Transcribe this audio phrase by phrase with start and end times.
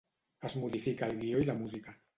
[0.49, 1.99] Es modifica el guió i la música.